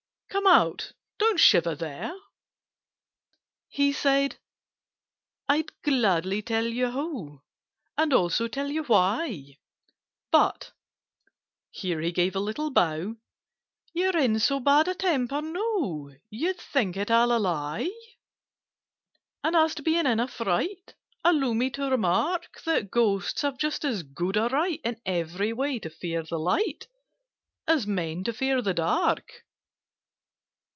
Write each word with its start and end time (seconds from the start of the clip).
Come 0.31 0.47
out! 0.47 0.93
Don't 1.17 1.41
shiver 1.41 1.75
there!" 1.75 2.13
He 3.67 3.91
said 3.91 4.37
"I'd 5.49 5.73
gladly 5.83 6.41
tell 6.41 6.65
you 6.65 6.89
how, 6.89 7.43
And 7.97 8.13
also 8.13 8.47
tell 8.47 8.71
you 8.71 8.85
why; 8.85 9.57
But" 10.31 10.71
(here 11.69 11.99
he 11.99 12.13
gave 12.13 12.33
a 12.33 12.39
little 12.39 12.71
bow) 12.71 13.17
"You're 13.93 14.17
in 14.17 14.39
so 14.39 14.61
bad 14.61 14.87
a 14.87 14.95
temper 14.95 15.41
now, 15.41 16.11
You'd 16.29 16.57
think 16.61 16.95
it 16.95 17.11
all 17.11 17.33
a 17.33 17.37
lie. 17.37 17.91
"And 19.43 19.53
as 19.53 19.75
to 19.75 19.81
being 19.83 20.05
in 20.05 20.21
a 20.21 20.29
fright, 20.29 20.95
Allow 21.25 21.51
me 21.53 21.69
to 21.71 21.89
remark 21.91 22.61
That 22.63 22.89
Ghosts 22.89 23.41
have 23.41 23.57
just 23.57 23.83
as 23.83 24.01
good 24.03 24.37
a 24.37 24.47
right 24.47 24.79
In 24.85 24.99
every 25.05 25.51
way, 25.51 25.77
to 25.79 25.89
fear 25.89 26.23
the 26.23 26.39
light, 26.39 26.87
As 27.67 27.85
Men 27.85 28.23
to 28.23 28.31
fear 28.31 28.61
the 28.61 28.73
dark." 28.73 29.43